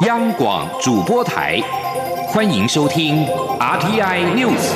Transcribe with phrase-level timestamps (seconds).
[0.00, 1.60] 央广主播台，
[2.26, 3.26] 欢迎收听
[3.60, 4.72] RTI News。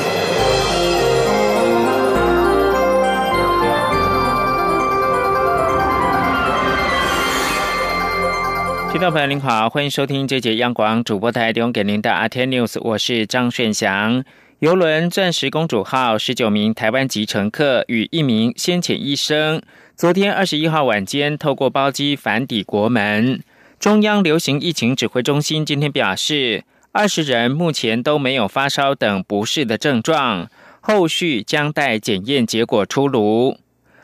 [8.92, 14.22] 听众朋友您好，欢迎收听这节央广主播台提供给您的 RTI News，我是张炫祥。
[14.58, 19.62] 游轮“钻石公主号”十九名台湾籍乘客与一名先遣医生，
[19.96, 23.40] 昨天二十一号晚间透过包机返抵国门。
[23.86, 30.50] 中央流行疫情指挥中心今天表示，二十人目前都没有发烧等不适的症状，
[30.80, 33.56] 后续将待检验结果出炉。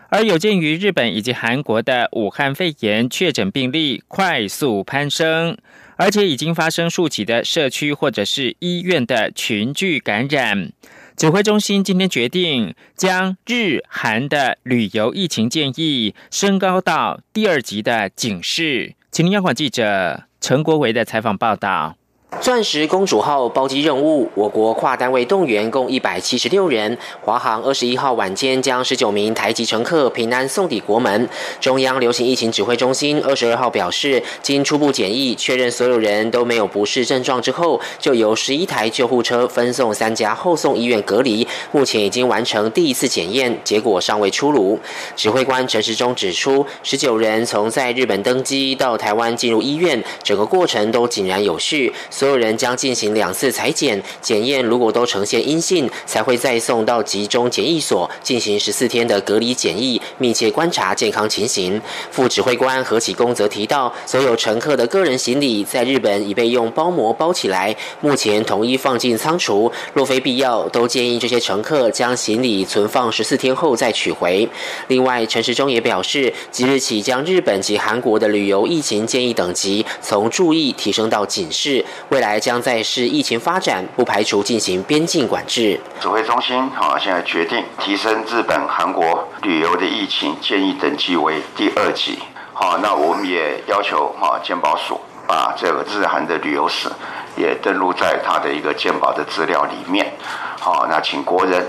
[0.09, 5.59] 而有鉴于日本以及韩国的武汉肺炎确诊病例快速攀升。
[5.97, 10.71] 而且已经发生数起的社区或者是医院的群聚感染，
[11.17, 18.95] 指挥中心今天决定将日韩的旅游疫情建议升高到第二级的警示。
[19.12, 21.97] 请央广记者陈国维的采访报道。
[22.41, 26.97] 钻石公主号包机任务，我国跨单位动员共一百七十六人。
[27.20, 31.29] 华航二十一号晚间将十九名台籍乘客平安送抵国门。
[31.61, 41.47] 中央流行疫情指挥中心二十二号表示，经初步检疫确认所有人都没有不适症状之后，就由十一台救护车分送三家后送医院隔离。
[41.71, 44.81] 目前已经完成第一次检验，结果尚未出炉。
[45.15, 51.93] 指挥官陈时中指出，十九人从在日本登机到台湾进入医院，整个过程都井然有序。
[52.23, 61.83] 所有人将进行两次裁剪检验，如果都呈现阴性，才会再送到集中检疫所进行十四天的隔离检疫，密切观察健康情形。
[62.12, 69.73] 副指挥官何启功则提到，所有乘客的个人行李在日本已被用包膜包起来，目前统一放进仓储。
[69.93, 74.48] 若非必要，都建议这些乘客将行李存放十四天后再取回。
[74.87, 81.84] 另外，陈时中也表示，即日起将日本及韩国的旅游疫情建议等级从注意提升到警示。
[82.13, 85.81] 未来将在视疫情发展，不排除进行边境管制。
[85.99, 92.19] 指挥中心啊，现在决定提升日本、韩国旅游的疫情建议等级为第二级。
[92.53, 96.91] 好，那我们也要求哈健保署把这个日韩的旅游史
[97.34, 100.12] 也登录在他的一个健保的资料里面。
[100.61, 101.67] 好，那请国人。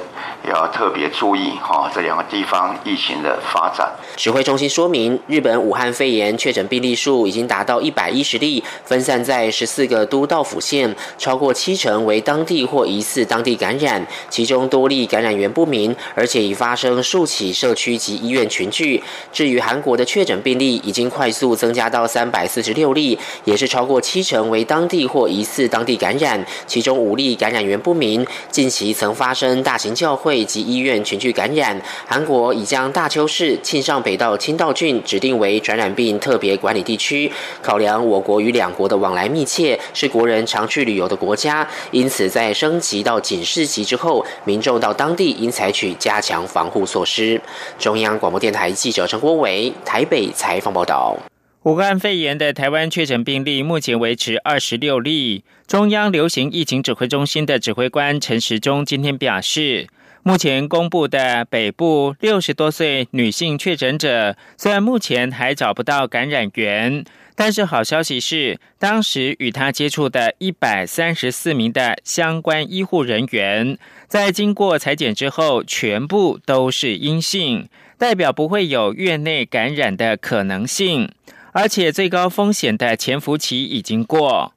[0.48, 3.90] 要特别注意哈，这两个地方疫情的发展。
[4.18, 19.02] 指挥中心说明，日本武汉肺炎确诊病例数已经达到一百一十例，分散在十四个都道府县，超过七成为当地或疑似当地感染，其中多例感染源不明，而且已发生数起社区及医院群聚。
[19.32, 28.28] 至于韩国的确诊病例，已经快速增加到三百四十六例，也是超过七成为当地或疑似当地感染，其中五例感染源不明。
[28.52, 30.33] 近期曾发生大型教会。
[30.46, 31.78] 及医院群聚感染，
[32.08, 37.30] 韩国已将大邱市庆尚北道清道郡指定为传染病特别管理地区。
[37.62, 47.42] 考量我国与两国的往来密切，是国人常去旅游的国家，因此在升级到警示级之后，民众到当地应采取加强防护措施。
[47.78, 51.18] 中央广播电台记者陈国伟台北采访报道。
[51.64, 55.44] 武汉肺炎的台湾确诊病例目前维持二十六例。
[55.66, 59.88] 中央流行疫情指挥中心的指挥官陈时中今天表示。
[60.26, 67.04] 目前公布的北部六十多岁女性确诊者，虽然目前还找不到感染源，
[67.36, 77.68] 但是好消息是，当时与她接触的一百三十四名的相关医护人员，在经过裁剪之后，全部都是阴性，
[77.98, 81.12] 代表不会有院内感染的可能性，
[81.52, 84.54] 而且最高风险的潜伏期已经过。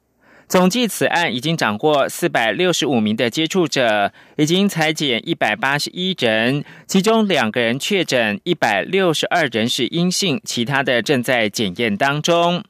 [0.47, 12.63] 总计此案已经掌握四百六十五名的接触者，已经裁减一百八十一人，其中两个人确诊，一百六十二人是阴性，其他的正在检验当中。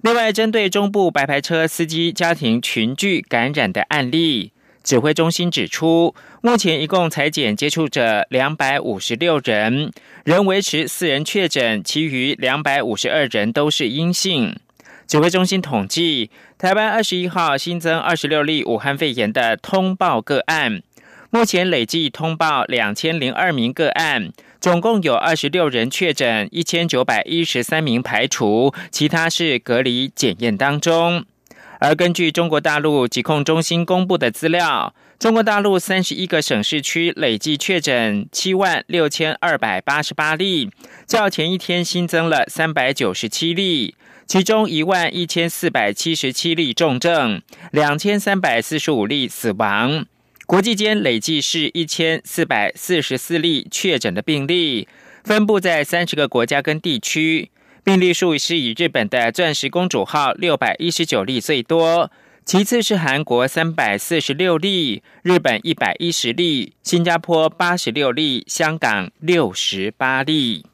[0.00, 4.52] 另外，针对中部白牌车司机家庭群聚感染的案例，
[4.82, 9.92] 指挥中心指出，目前一共裁减接触者两百五十六人，
[10.24, 14.56] 仍维持四人确诊，其余两百五十二人都是阴性。
[15.10, 20.84] 指挥中心统计，台湾二十一号新增二十六例武汉肺炎的通报个案，
[21.30, 24.30] 目前累计通报两千零二名个案，
[24.60, 31.24] 总共有二十六人确诊，一千九百一十三名排除，其他是隔离检验当中。
[31.80, 40.70] 而根据中国大陆疾控中心公布的资料，中国大陆三十一个省市区累计确诊七万六千二百八十八例，
[41.04, 43.96] 较前一天新增了三百九十七例。
[44.30, 47.42] 其中一万一千四百七十七例重症，
[47.72, 50.06] 两千三百四十五例死亡。
[50.46, 54.86] 国际间累计是一千四百四十四例确诊的病例，
[55.24, 57.50] 分布在三十个国家跟地区。
[57.82, 62.12] 病例数是以日本的钻石公主号六百一十九例最多，
[62.44, 70.66] 其次是韩国三百四十六例，日本一百一十例，新加坡八十六例，香港六十八例。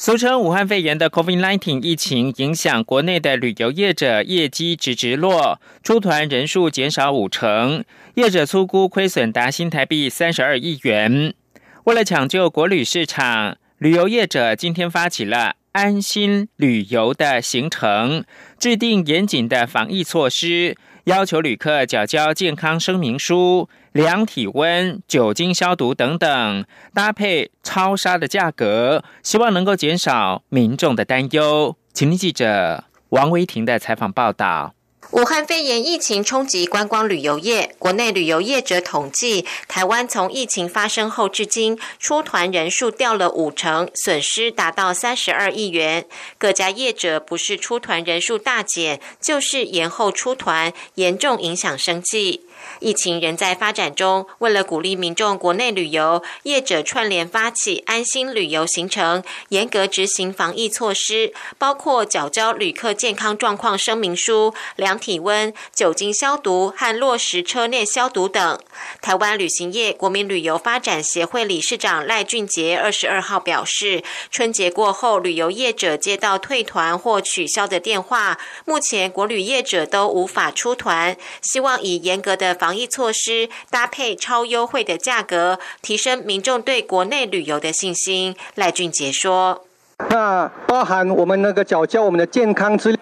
[0.00, 7.82] 俗称武汉肺炎的 COVID-19 疫情影响国内的旅游业者业绩直直落，出团人数减少五成，
[8.14, 11.34] 业者粗估亏损达新台币三十二亿元。
[11.82, 18.22] 为了抢救国旅市场，旅游业者今天发起了安心旅游的行程，
[18.56, 20.76] 制定严谨的防疫措施。
[21.08, 31.74] 要求旅客缴交健康声明书、量体温、酒精消毒等等，搭配超杀的价格，希望能够减少民众的担忧。
[31.94, 34.74] 请听记者王维婷的采访报道。
[35.10, 46.04] 武汉肺炎疫情冲击观光旅游业，国内旅游业者统计，台湾从疫情发生后至今，出团人数掉了五成，损失达到三十二亿元。
[46.36, 52.42] 各家业者不是出团人数大减，就是延后出团，严重影响生计。
[52.80, 68.60] 疫情仍在发展中，为了鼓励民众国内旅游，业者串联发起安心旅游行程，严格执行防疫措施，包括缴交旅客健康状况声明书、两体温、酒精消毒和落实车内消毒等。
[69.02, 88.36] 台湾旅行业国民旅游发展协会理事长赖俊杰二十二号表示，春节过后，旅游业者接到退团或取消的电话，目前国旅业者都无法出团，希望以严格的防防疫措施搭配超优惠的价格，提升民众对国内旅游的信心。
[88.56, 89.64] 赖俊杰说
[90.10, 93.00] ：“那包含我们那个缴交我们的健康资料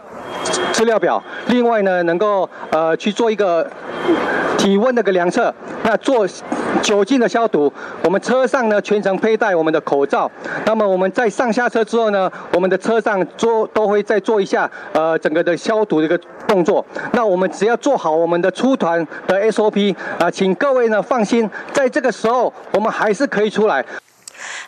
[0.77, 3.67] 资料表，另外呢，能够呃去做一个。”
[4.59, 6.27] 体温的个量测，那做
[6.81, 7.71] 酒精的消毒，
[8.03, 10.29] 我们车上呢全程佩戴我们的口罩。
[10.65, 16.19] 那么我们在上下车之后呢，我们的车上做都会再做一下呃整个的消毒的一个
[16.49, 16.85] 动作。
[17.13, 23.85] 那我们只要做好我们的出团的 SOP 啊，请各位呢放心，在这个时候我们还是可以出来。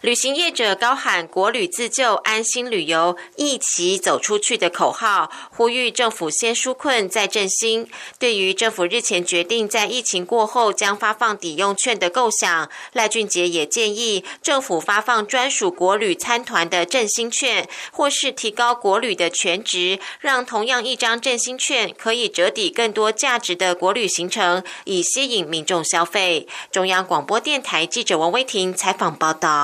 [0.01, 7.89] 旅行业者高喊“国旅自救，安心旅游，一起走出去”的口号，呼吁政府先纾困再振兴。
[8.19, 26.47] 对于政府日前决定在疫情过后将发放抵用券的构想，赖俊杰也建议政府发放专属国旅参团的振兴券，或是提高国旅的全值，让同样一张振兴券可以折抵更多价值的国旅行程，以吸引民众消费。
[26.71, 29.58] 中央广播电台记者王威婷采访报道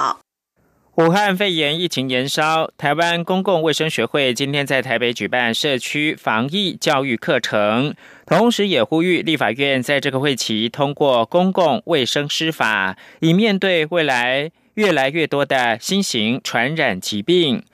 [0.96, 7.94] 武汉肺炎疫情延烧，台湾公共卫生学会今天在台北举办社区防疫教育课程，
[8.26, 17.64] 同时也呼吁立法院在这个会期通过公共卫生施法，以面对未来越来越多的新型传染疾病。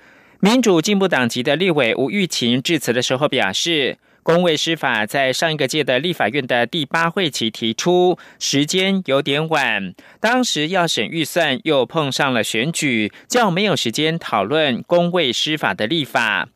[0.40, 3.98] 民主进步党籍的立委吴玉琴致辞的时候表示。
[4.22, 16.48] 公卫师法在上一个届的立法院的第八会期提出，时间有点晚，当时要审预算，又碰上了选举，较没有时间讨论公卫师法的立法。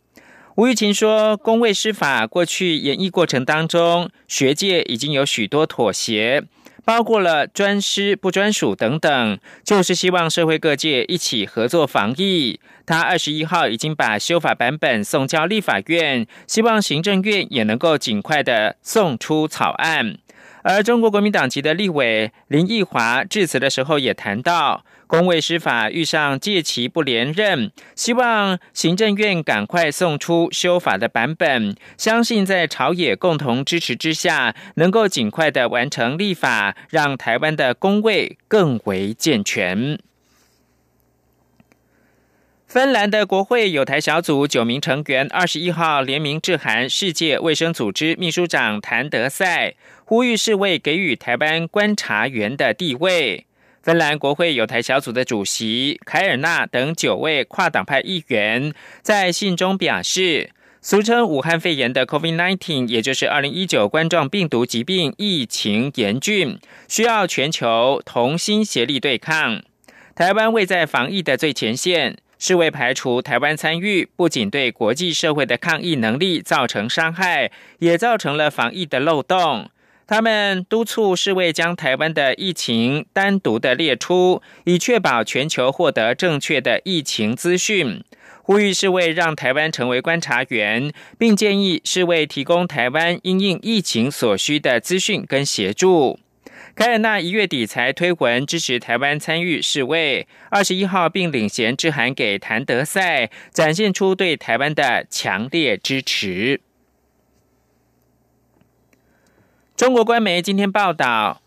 [0.56, 6.44] 吴玉琴说，公卫师法过去演绎过程当中，学界已经有许多妥协。
[6.84, 12.60] 包括了专师不专属等等，就是希望社会各界一起合作防疫。
[12.86, 20.18] 他二十一号已经把修法版本送交立法院，希望行政院也能够尽快的送出草案。
[20.62, 39.98] 而中国国民党籍的立委林奕华致辞的时候也谈到，公卫司法遇上借期不连任，希望行政院赶快送出修法的版本，相信在朝野共同支持之下，能够尽快的完成立法，让台湾的公卫更为健全。
[42.66, 53.46] 芬兰的国会有台小组九名成员二十一号联名致函世界卫生组织秘书长谭德赛，呼吁世卫给予台湾观察员的地位。
[53.84, 58.72] 芬兰国会有台小组的主席凯尔纳等九位跨党派议员
[59.02, 60.50] 在信中表示，
[60.80, 69.62] 俗称武汉肺炎的 COVID-19，也就是二零一九冠状病毒疾病疫情严峻，需要全球同心协力对抗。
[70.14, 72.16] 台湾位在防疫的最前线。
[72.36, 79.70] 是为排除台湾参与，不仅对国际社会的抗疫能力造成伤害，也造成了防疫的漏洞。
[80.06, 88.04] 他们督促世卫将台湾的疫情单独的列出，以确保全球获得正确的疫情资讯。
[88.42, 96.20] 呼吁世卫让台湾成为观察员，并建议世卫提供台湾因应疫情所需的资讯跟协助。
[96.74, 106.60] 凯尔纳一月底才推文支持台湾参与示威，二十一号并领衔致函给谭德赛，展现出对台湾的强烈支持。
[109.76, 111.42] 中国官媒今天报道，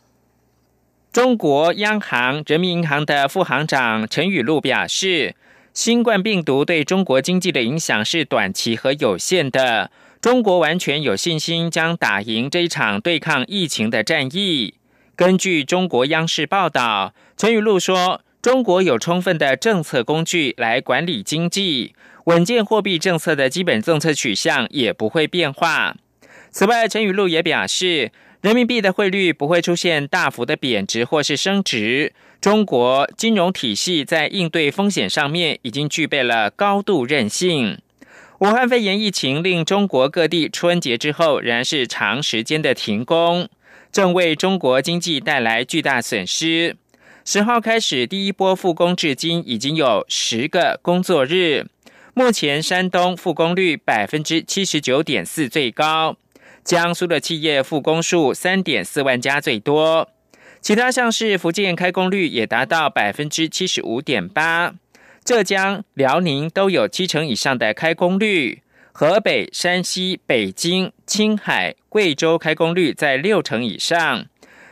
[1.13, 5.33] 中国央行人民银行的副行长陈雨露表示，
[5.73, 14.73] 新冠病毒对中国经济的影响是短期和有限的，中国完全有信心将打赢这一场对抗疫情的战役。
[15.15, 25.95] 根据中国央视报道，陈雨露说，中国有充分的政策工具来管理经济，稳健货币政策的基本政策取向也不会变化。
[26.51, 28.11] 此外，陈雨露也表示，
[28.41, 32.13] 人民币的汇率不会出现大幅的贬值或是升值。
[32.39, 37.79] 中国金融体系在应对风险上面已经具备了高度韧性。
[38.39, 43.49] 武汉肺炎疫情令中国各地春节之后仍然是长时间的停工，
[43.91, 46.77] 正为中国经济带来巨大损失。
[47.25, 51.65] 十号开始第一波复工，至今已经有十个工作日。
[52.13, 56.15] 目前山东复工率百分之七十九点四最高。
[56.67, 60.09] 江苏的企业复工数三点四万家最多，
[60.59, 64.73] 其他像是福建开工率也达到百分之七十五点八，
[65.23, 74.25] 浙江、辽宁都有七成以上的开工率，河北、山西、北京、青海、贵州开工率在六成以上，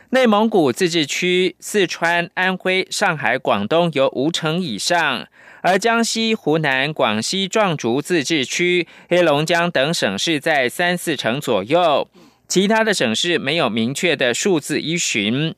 [0.10, 5.26] 内蒙古自治区、四川、安徽、上海、广东有五成以上。
[5.66, 12.08] 而江西、湖南、广西壮族自治区、黑龙江等省市在三四成左右，
[12.48, 15.56] 其他的省市没有明确的数字依循。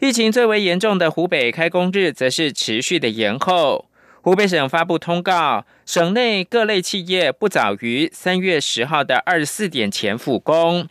[0.00, 3.84] 疫情最为严重的湖北开工日则是持续的延后。
[4.22, 10.88] 湖北省发布通告，省内各类企业不早于三月十号的二十四点前复工。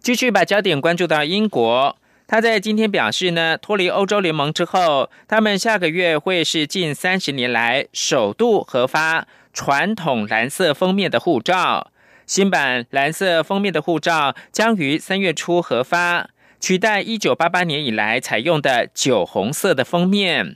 [0.00, 1.96] 继续把焦点关注到英国。
[2.30, 11.90] 他在今天表示呢，脱离欧洲联盟之后，他们下个月会是近三十年来首度核发传统蓝色封面的护照。
[12.26, 20.54] 新版蓝色封面的护照将于三月初核发，取代一九八八年以来采用的酒红色的封面。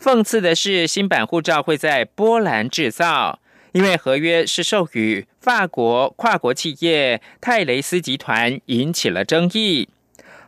[0.00, 3.40] 讽刺的是，新版护照会在波兰制造，
[3.72, 9.88] 因为合约是授予法国跨国企业泰雷斯集团，引起了争议。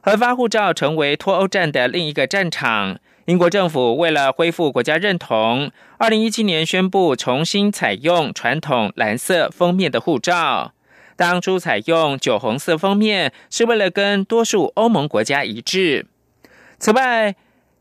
[0.08, 2.98] 核发护照成为脱欧战的另一个战场。
[3.26, 10.72] 英国政府为了恢复国家认同，二零一七年宣布重新采用传统蓝色封面的护照。
[11.14, 16.06] 当初采用酒红色封面是为了跟多数欧盟国家一致。
[16.78, 17.34] 此外，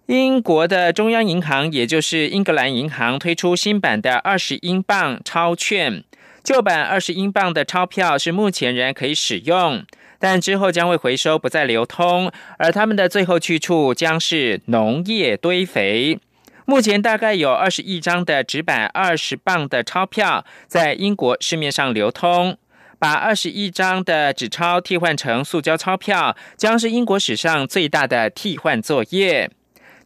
[0.07, 6.03] 英国的中央银行，也就是英格兰银行，推出新版的二十英镑钞券。
[6.43, 9.85] 旧版二十英镑的钞票是目前仍然可以使用。
[10.19, 16.19] 但之后将会回收，不再流通，而他们的最后去处将是农业堆肥。
[16.65, 22.57] 目前大概有二十亿张的纸板二十磅的钞票在英国市面上流通。
[22.99, 29.51] 把二十亿张的纸钞替换成塑胶钞票，将是英国史上最大的替换作业。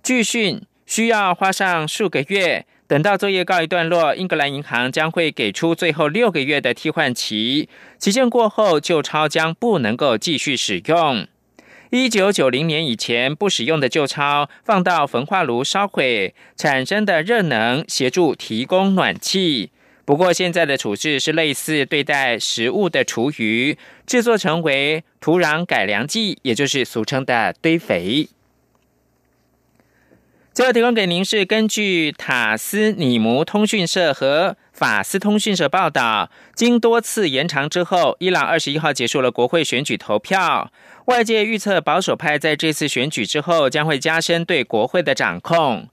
[0.04, 2.66] 据讯需要花上数个月。
[2.92, 11.26] 等到作业告一段落，英格兰银行将会给出最后六个月的替换期，期限过后，旧钞将不能够继续使用。
[11.92, 19.72] 一九九零年以前不使用的旧钞，放到焚化炉烧毁，产生的热能协助提供暖气。
[20.04, 28.28] 不过现在的处置是类似对待食物的厨余，制作成为土壤改良剂，也就是俗称的堆肥。
[30.54, 40.70] 最后提供给您是根据塔斯尼姆通讯社和法斯通讯社报道，经多次延长之后，伊朗二十一号结束了国会选举投票。
[41.06, 45.88] 外界预测保守派在这次选举之后将会加深对国会的掌控。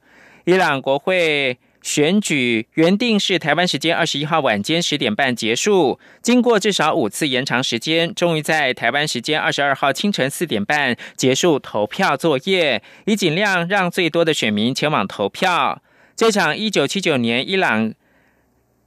[0.45, 1.59] 伊朗国会。
[1.81, 15.81] 选举原定是台湾时间二十一号晚间十点半结束，经过至少五次延长时间，终于在台湾时间二十二号清晨四点半结束投票作业，以尽量让最多的选民前往投票。
[16.17, 17.95] 这场一九七九年伊朗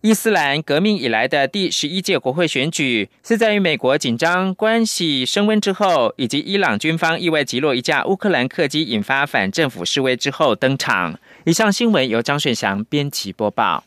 [0.01, 11.17] 伊斯兰革命以来的第十一届国会选举，是在与美国紧张关系升温之后，以及伊朗军方意外击落一架乌克兰客机，引发反政府示威之后登场。
[11.43, 13.83] 以上新闻由张顺祥编辑播报。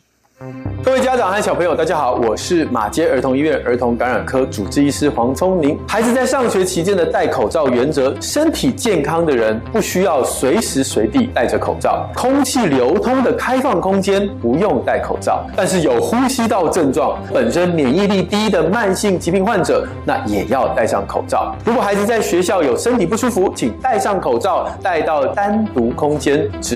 [0.82, 5.78] 各位家长和小朋友，大家好，我是马街儿童医院儿童感染科主治医师黄聪明。
[5.88, 15.46] 孩子在上学期间的戴口罩原则，身体健康的人不需要随时随地戴着口罩，空气流通的开放空间不用戴口罩。
[15.56, 21.54] 但是有呼吸道症状、本身免疫力低的慢性疾病患者，那也要戴上口罩。
[21.64, 26.50] 如果孩子在学校有身体不舒服，请戴上口罩，带到单独空间，